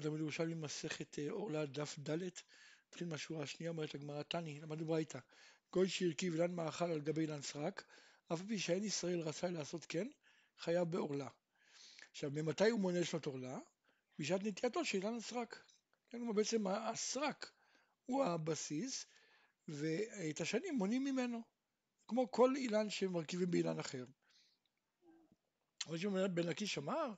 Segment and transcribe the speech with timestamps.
[0.00, 2.18] תלמוד ירושלמי מסכת אה, עורלה דף ד',
[2.88, 5.18] נתחיל מהשורה השנייה, אומרת הגמרא תני, למדנו ברייתא,
[5.72, 7.84] גוי שהרכיב אילן מאכל על גבי אילן סרק,
[8.32, 10.08] אף פי שאין ישראל רצה לעשות כן,
[10.58, 11.28] חייב בעורלה.
[12.10, 13.58] עכשיו, ממתי הוא מונה שנות עורלה?
[14.18, 15.64] בשעת נטייתו של אילן הסרק.
[16.10, 17.52] כן, כלומר בעצם הסרק
[18.06, 19.06] הוא הבסיס,
[19.68, 21.42] ואת השנים מונים ממנו,
[22.08, 24.04] כמו כל אילן שמרכיבים באילן אחר.
[25.86, 27.12] אבל בן לקיש אמר,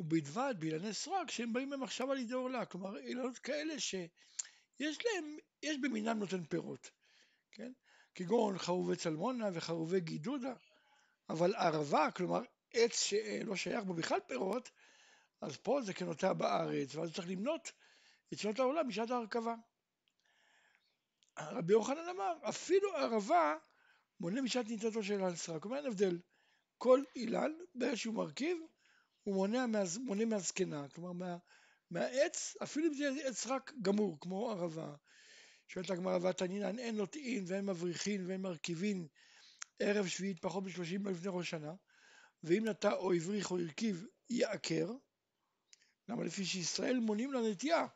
[0.00, 5.36] ובלבד באילני סרק שהם באים מהם עכשיו על ידי עורלה, כלומר אילנות כאלה שיש להם,
[5.62, 6.90] יש במינם נותן פירות,
[7.52, 7.72] כן?
[8.14, 10.54] כגון חרובי צלמונה וחרובי גידודה,
[11.28, 12.42] אבל ערבה, כלומר
[12.72, 14.70] עץ שלא שייך בו בכלל פירות,
[15.40, 17.72] אז פה זה כנוטע בארץ, ואז צריך למנות
[18.32, 19.54] את שנות העולם בשעת ההרכבה.
[21.38, 23.56] רבי יוחנן אמר, אפילו ערבה
[24.20, 26.18] מונה משעת ניתתו של אילן סרק, כלומר אין הבדל,
[26.78, 28.58] כל אילן, ברגע שהוא מרכיב,
[29.26, 31.36] הוא מונע, מה, מונע מהזקנה, כלומר מה,
[31.90, 34.94] מהעץ, אפילו אם זה עץ רק גמור, כמו ערבה.
[35.68, 39.06] שואלת הגמרא והתנינן, אין נוטעין ואין מבריחין ואין מרכיבין
[39.78, 41.74] ערב שביעית פחות משלושים לפני ראש שנה,
[42.42, 44.92] ואם נטע או הבריח או הרכיב יעקר,
[46.08, 47.86] למה לפי שישראל מונים לנטייה,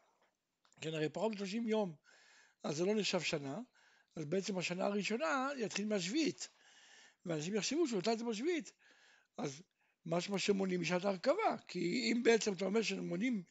[0.80, 1.94] כן הרי פחות משלושים יום,
[2.62, 3.58] אז זה לא נחשב שנה,
[4.16, 6.48] אז בעצם השנה הראשונה יתחיל מהשביעית,
[7.26, 8.72] ואנשים יחשבו שהוא נתן את זה בשביעית,
[9.38, 9.62] אז
[10.06, 13.42] משמע שמונים משעת ההרכבה, כי אם בעצם אתה אומר שמונים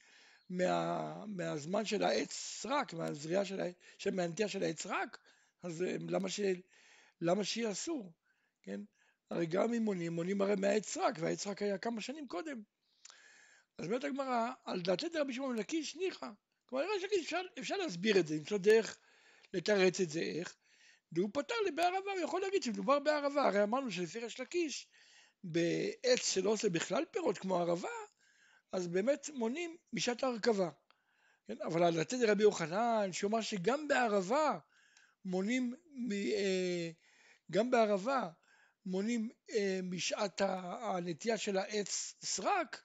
[0.49, 3.59] מה, מהזמן של העץ סרק, מהזריעה של,
[3.97, 5.17] של מהנטייה של העץ סרק,
[5.63, 6.39] אז אה, למה, ש,
[7.21, 8.13] למה שיהיה אסור,
[8.63, 8.81] כן?
[9.29, 12.61] הרי גם אם מונים, מונים הרי מהעץ סרק, והעץ סרק היה כמה שנים קודם.
[13.77, 16.29] אז אומרת הגמרא, על דעתי רבי שמעון לקיש ניחא.
[16.65, 18.99] כלומר, נראה שאפשר אפשר להסביר את זה, למצוא דרך
[19.53, 20.55] לתרץ את זה איך,
[21.11, 24.87] והוא פתר לי בערבה, הוא יכול להגיד שמדובר בערבה, הרי אמרנו שלפי ריש לקיש,
[25.43, 27.89] בעץ שלא עושה בכלל פירות כמו ערבה,
[28.71, 30.69] אז באמת מונים משעת ההרכבה.
[31.47, 31.61] כן?
[31.61, 34.59] אבל על לתת רבי יוחנן, שאומר שגם בערבה
[35.25, 35.75] מונים,
[36.11, 36.89] אה,
[37.51, 38.29] גם בערבה
[38.85, 42.83] מונים אה, משעת הנטייה של העץ סרק,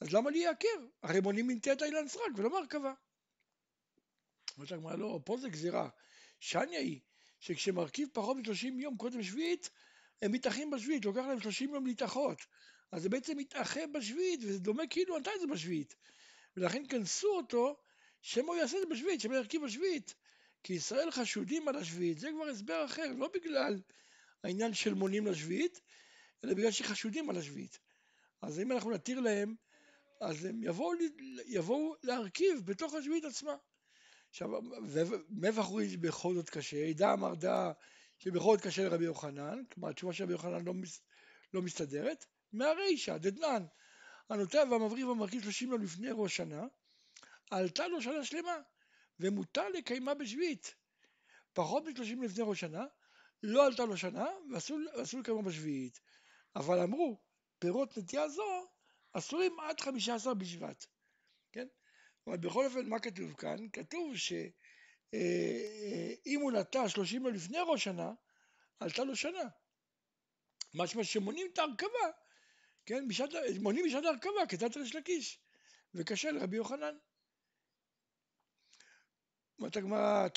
[0.00, 0.78] אז למה להיעקר?
[1.02, 2.92] הרי מונים מנטיית האילן סרק ולא מהרכבה.
[4.56, 5.88] אומרת הגמרא, לא, פה זה גזירה.
[6.40, 7.00] שניה היא
[7.40, 9.70] שכשמרכיב פחות מ-30 יום קודם שביעית,
[10.22, 12.38] הם מתאחים בשביעית, לוקח להם 30 יום להתאחות.
[12.92, 15.94] אז זה בעצם מתאחה בשביעית, וזה דומה כאילו את זה בשביעית.
[16.56, 17.76] ולכן כנסו אותו,
[18.22, 20.14] שמא הוא יעשה את זה בשביעית, שמא ירכיב בשביעית.
[20.62, 23.80] כי ישראל חשודים על השביעית, זה כבר הסבר אחר, לא בגלל
[24.44, 25.80] העניין של מונים לשביעית,
[26.44, 27.78] אלא בגלל שחשודים על השביעית.
[28.42, 29.54] אז אם אנחנו נתיר להם,
[30.20, 30.92] אז הם יבואו,
[31.46, 33.56] יבואו להרכיב בתוך השביעית עצמה.
[34.30, 34.48] עכשיו,
[34.88, 37.34] ומבח הוא בכל זאת קשה, ידע אמר
[38.18, 41.02] שבכל זאת קשה לרבי יוחנן, כלומר התשובה של רבי יוחנן לא, מס,
[41.54, 43.66] לא מסתדרת, מהרישא, דתנן,
[44.30, 46.66] הנוטע והמבריא והמרכיב שלושים יום לפני ראש שנה,
[47.50, 48.56] עלתה לו שנה שלמה,
[49.20, 50.74] ומותר לקיימה בשביעית.
[51.52, 52.84] פחות משלושים לפני ראש שנה,
[53.42, 56.00] לא עלתה לו שנה, ואסור לקיימה בשביעית.
[56.56, 57.20] אבל אמרו,
[57.58, 58.68] פירות נטייה זו
[59.12, 60.86] אסורים עד חמישה עשר בשבט.
[61.52, 61.66] כן?
[62.26, 63.56] אבל בכל אופן, מה כתוב כאן?
[63.72, 64.50] כתוב שאם
[65.14, 65.20] אה,
[66.26, 68.12] אה, הוא נטע שלושים יום לפני ראש שנה,
[68.80, 69.48] עלתה לו שנה.
[70.74, 72.08] משמע שמונים את ההרכבה,
[72.86, 73.30] כן, בשעת,
[73.60, 75.38] מונים בשעת ההרכבה כתת ריש לקיש,
[75.94, 76.96] וקשה לרבי יוחנן.
[79.58, 80.28] אומרת הגמרא,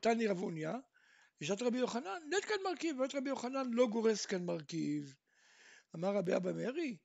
[0.00, 0.74] תני רב אוניה,
[1.40, 5.14] בשעת רבי יוחנן, נט כאן מרכיב, אומרת רבי יוחנן לא גורס כאן מרכיב.
[5.96, 6.96] אמר רבי אבא מארי,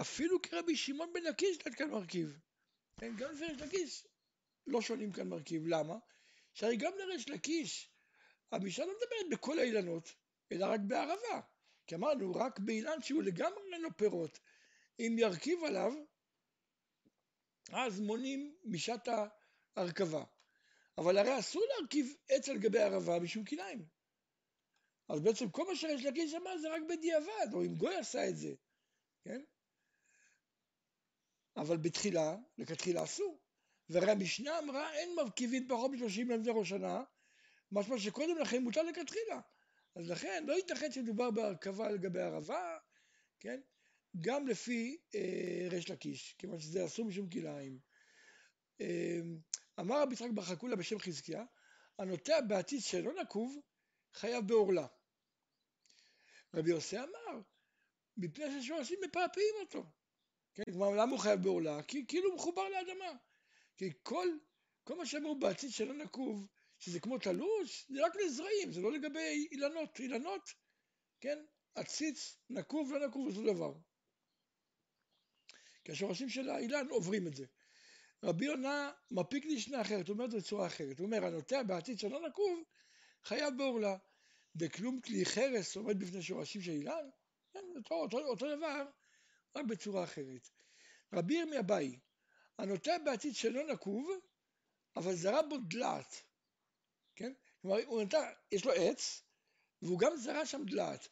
[0.00, 2.38] אפילו כרבי שמעון בן לקיש נט כאן מרכיב.
[3.00, 4.06] כן, גם לפי ריש לקיש
[4.66, 5.94] לא שונים כאן מרכיב, למה?
[6.54, 7.90] שהרי גם לריש לקיש,
[8.52, 10.14] המשנה לא מדברת בכל האילנות,
[10.52, 11.40] אלא רק בערבה.
[11.86, 14.38] כי אמרנו, רק באילן שהוא לגמרי אין לו פירות,
[14.98, 15.92] אם ירכיב עליו,
[17.72, 19.08] אז מונים משעת
[19.76, 20.24] ההרכבה.
[20.98, 23.86] אבל הרי אסור להרכיב עץ על גבי ערבה משום כליים.
[25.08, 28.36] אז בעצם כל מה שיש להגיד שם זה רק בדיעבד, או אם גוי עשה את
[28.36, 28.54] זה,
[29.24, 29.40] כן?
[31.56, 33.43] אבל בתחילה, לכתחילה אסור.
[33.88, 37.02] והרי המשנה אמרה אין מרכיבים פחות מ-30 ילדי ראש שנה,
[37.72, 39.40] משמע שקודם לכן מותר לכתחילה.
[39.96, 42.78] אז לכן לא ייתכן שמדובר בהרכבה לגבי ערבה,
[43.40, 43.60] כן?
[44.20, 47.78] גם לפי אה, ריש לקיש, כיוון שזה אסור משום כלאיים.
[48.80, 49.20] אה,
[49.80, 51.44] אמר רבי יצחק בר חכולה בשם חזקיה,
[51.98, 53.60] הנוטע בעתיד שאינו נקוב,
[54.14, 54.86] חייב בעורלה.
[56.54, 57.40] רבי יוסי אמר,
[58.16, 59.84] מפני ששורשים מפעפעים אותו.
[60.54, 61.82] כן, כלומר, למה הוא חייב בעורלה?
[61.82, 63.18] כי כאילו הוא מחובר לאדמה.
[63.76, 64.28] כי כל,
[64.84, 66.46] כל מה שאמרו בעתיד שאינו נקוב,
[66.78, 69.98] שזה כמו תלוש, זה רק לזרעים, זה לא לגבי אילנות.
[69.98, 70.50] אילנות,
[71.20, 71.38] כן,
[71.74, 73.72] עציץ, נקוב, לא נקוב, זה דבר.
[75.84, 77.46] כי השורשים של האילן עוברים את זה.
[78.22, 80.98] רבי יונה מפיק לי שנה אחרת, הוא אומר את זה בצורה אחרת.
[80.98, 82.64] הוא אומר, הנוטע בעתיד שלא נקוב,
[83.24, 83.96] חייב בעורלה.
[84.56, 87.08] דכלום כלי חרס עומד בפני שורשים של אילן?
[87.52, 88.86] כן, אותו, אותו, אותו דבר,
[89.56, 90.48] רק בצורה אחרת.
[91.12, 91.98] רבי ירמי אביי,
[92.58, 94.10] הנוטע בעתיד שלא נקוב,
[94.96, 96.22] אבל זרה בו דלעת.
[97.16, 97.32] כן?
[97.62, 99.22] כלומר, הוא נטע, יש לו עץ,
[99.82, 101.08] והוא גם זרה שם דלעת.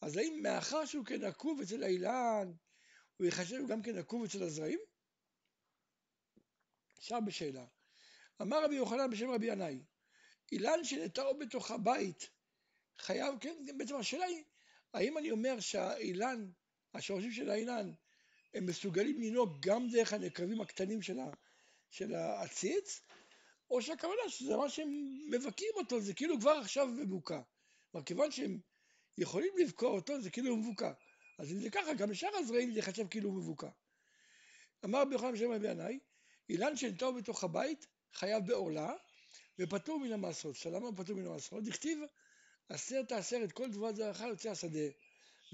[0.00, 2.52] אז האם מאחר שהוא כנקוב אצל האילן,
[3.16, 4.78] הוא יחשב גם כנקוב אצל הזרעים?
[6.98, 7.64] עכשיו בשאלה.
[8.42, 9.82] אמר רבי יוחנן בשם רבי ינאי,
[10.52, 12.30] אילן שנטעו בתוך הבית,
[12.98, 14.44] חייב, כן, בעצם השאלה היא,
[14.94, 16.50] האם אני אומר שהאילן,
[16.94, 17.92] השורשים של האילן,
[18.54, 21.02] הם מסוגלים לנהוג גם דרך הנקבים הקטנים
[21.90, 23.00] של, העציץ,
[23.70, 27.40] או שהכוונה שזה מה שהם מבכים אותו, זה כאילו כבר עכשיו מבוקע.
[27.90, 28.58] כלומר, כיוון שהם
[29.18, 30.92] יכולים לבקוע אותו, זה כאילו מבוקע.
[31.38, 33.68] אז אם זה ככה, גם לשאר הזרעים זה יחשב כאילו מבוקע.
[34.84, 35.98] אמר רבי יוחנן בשם רבי ינאי,
[36.48, 38.92] אילן שנטעו בתוך הבית חייב בעורלה
[39.58, 40.56] ופטור מן המעשרות.
[40.64, 41.64] הוא פטור מן המעשרות?
[41.64, 41.98] דכתיב
[42.68, 44.88] עשרת העשרת כל תבואת זרעך יוצא השדה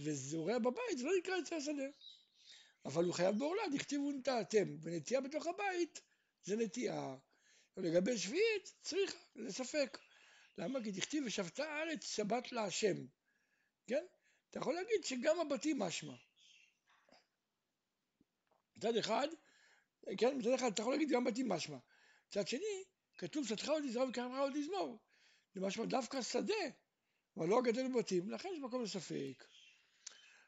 [0.04, 1.86] וזורע בבית זה לא נקרא יוצא השדה.
[2.84, 6.00] אבל הוא חייב בעורלה, דכתיבו נטעתם ונטיעה בתוך הבית
[6.42, 7.16] זה נטיעה.
[7.76, 9.98] ולגבי שביעית צריך, לספק.
[10.58, 10.82] למה?
[10.84, 12.96] כי דכתיב ושבתה הארץ שבת להשם.
[13.86, 14.04] כן?
[14.50, 16.14] אתה יכול להגיד שגם הבתים משמע.
[18.76, 19.28] מצד אחד,
[20.18, 21.76] כן, מצד אחד אתה יכול להגיד גם בתים משמע.
[22.28, 22.84] מצד שני,
[23.18, 24.98] כתוב שדך עוד יזרע וקרמך עוד יזמור.
[25.54, 26.54] זה משמע דווקא שדה,
[27.36, 29.44] אבל לא גדל בבתים, לכן יש מקום לספק.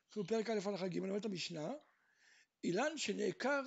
[0.07, 1.73] אנחנו פרק א' הלכה ג', אומרת המשנה,
[2.67, 3.63] אילן שנעקר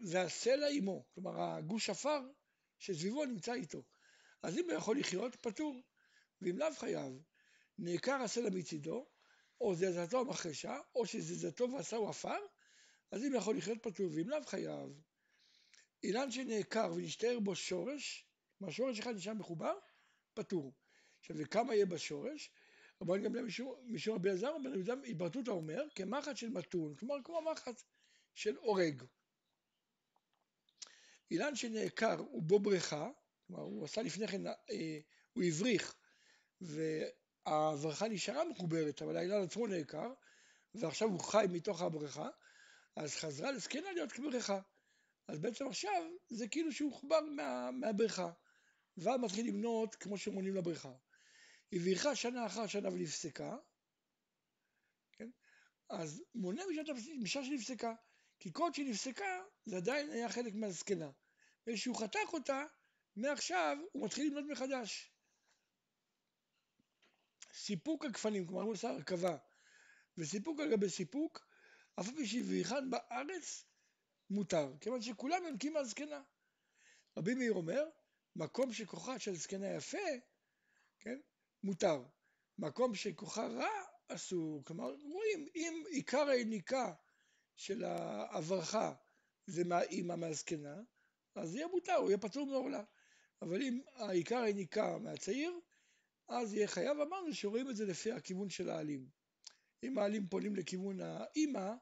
[0.00, 2.20] זה הסלע עמו, כלומר הגוש עפר
[2.78, 3.82] שסביבו נמצא איתו.
[4.42, 5.82] אז אם הוא יכול לחיות, פטור,
[6.42, 7.12] ואם לאו חייב,
[7.78, 9.06] נעקר הסלע מצידו,
[9.60, 12.38] או זזתו המחרשה, או שזזתו ועשהו עפר,
[13.10, 14.90] אז אם יכול לחיות פטור, ואם לאו חייב.
[16.02, 18.26] אילן שנעקר ונשתער בו שורש,
[18.58, 19.74] כלומר שורש אחד נשאר מחובר,
[20.34, 20.74] פטור.
[21.20, 22.50] עכשיו, וכמה יהיה בשורש?
[23.02, 23.44] רבן גמליאל
[23.86, 27.82] משום רבי אלעזר, בן יהודה היברטותא אומר, כמחט של מתון, כלומר כמו מחט
[28.34, 29.02] של הורג.
[31.30, 33.10] אילן שנעקר ובו בריכה,
[33.46, 34.98] כלומר הוא עשה לפני כן, אה,
[35.32, 35.94] הוא הבריך
[36.60, 40.12] והברכה נשארה מחוברת, אבל האילן עצמו נעקר,
[40.74, 42.28] ועכשיו הוא חי מתוך הבריכה,
[42.96, 44.60] אז חזרה לזקנה להיות כבריכה.
[45.28, 48.32] אז בעצם עכשיו זה כאילו שהוא חובר מה, מהבריכה,
[48.96, 50.92] ואז מתחיל למנות כמו שמונים לבריכה.
[51.70, 53.56] היא בירכה שנה אחר שנה ונפסקה,
[55.12, 55.30] כן?
[55.90, 56.62] אז מונה
[57.20, 57.94] משנה שנפסקה,
[58.42, 61.10] כי כל שנפסקה זה עדיין היה חלק מהזקנה.
[61.66, 62.64] וכשהוא חתך אותה,
[63.16, 65.12] מעכשיו הוא מתחיל לבנות מחדש.
[67.52, 69.36] סיפוק הגפנים, כלומר הוא עושה הרכבה,
[70.18, 71.46] וסיפוק על גבי סיפוק,
[72.00, 73.64] אף על פי שהבריחן בארץ
[74.30, 76.22] מותר, כיוון שכולם יונקים מהזקנה.
[77.16, 77.84] רבי מאיר אומר,
[78.36, 80.08] מקום שכוחה של זקנה יפה,
[81.00, 81.18] כן,
[81.62, 82.04] מותר.
[82.58, 84.64] מקום שכוחה רע, אסור.
[84.64, 86.94] כלומר, רואים, אם עיקר היניקה
[87.56, 88.94] של ההברכה
[89.46, 90.82] זה מהאימא מהזקנה,
[91.34, 92.84] אז יהיה מותר, הוא יהיה פטור מעורלה.
[93.42, 95.60] אבל אם העיקר היניקה מהצעיר,
[96.28, 99.08] אז יהיה חייב, אמרנו שרואים את זה לפי הכיוון של העלים.
[99.82, 101.72] אם העלים פונים לכיוון האימא,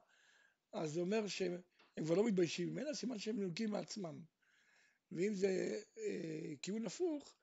[0.72, 1.60] אז זה אומר שהם
[2.04, 4.20] כבר לא מתביישים ממנה, סימן שהם יונקים מעצמם.
[5.12, 7.34] ואם זה אה, כיוון הפוך,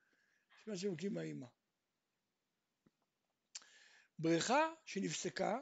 [0.64, 1.48] סימן שהם יונקים מהאימא.
[4.20, 5.60] בריכה שנפסקה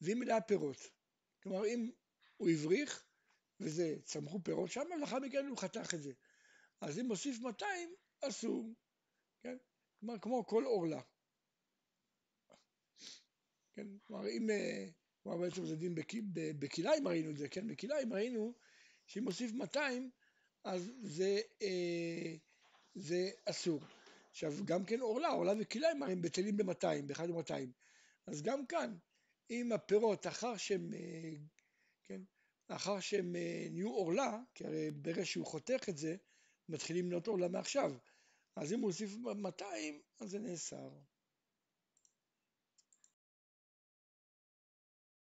[0.00, 0.97] והיא מלאה פירות.
[1.42, 1.90] כלומר, אם
[2.36, 3.04] הוא הבריך
[3.60, 6.12] וזה צמחו פירות שם, לאחר מכן הוא חתך את זה.
[6.80, 8.74] אז אם מוסיף 200, אסור.
[9.42, 9.56] כן?
[10.00, 11.00] כלומר, כמו כל עורלה.
[13.74, 13.86] כן?
[14.06, 14.50] כלומר, אם...
[14.50, 14.86] אה,
[15.22, 15.94] כלומר, בעצם זה דין
[16.58, 17.66] בכליים ראינו את זה, כן?
[17.66, 18.54] בכליים ראינו
[19.06, 20.10] שאם מוסיף 200,
[20.64, 22.34] אז זה, אה,
[22.94, 23.80] זה אסור.
[24.30, 27.52] עכשיו, גם כן עורלה, עורלה וכליים הרי הם בטלים ב-200, באחד ו-200.
[28.26, 28.96] אז גם כאן,
[29.50, 31.32] אם הפירות, אחר שהם, אה,
[32.04, 32.20] כן,
[32.68, 36.16] אחר שהם אה, נהיו עורלה, כי הרי ברגע שהוא חותך את זה,
[36.68, 37.92] מתחילים להיות עורלה מעכשיו.
[38.56, 40.90] אז אם הוא הוסיף 200, אז זה נאסר.